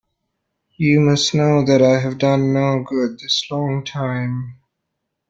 You 0.77 0.99
must 0.99 1.35
know 1.35 1.63
that 1.63 1.79
I 1.83 1.99
have 1.99 2.17
done 2.17 2.53
no 2.53 2.81
good 2.83 3.19
this 3.19 3.45
long 3.51 3.83
time. 3.83 4.55